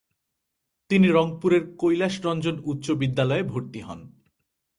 তিনি 0.89 1.07
রংপুরের 1.07 1.63
কৈলাস 1.77 2.15
রঞ্জন 2.25 2.55
উচ্চ 2.63 2.85
বিদ্যালয়ে 2.91 3.43
ভর্তি 3.43 3.79
হন। 3.79 3.99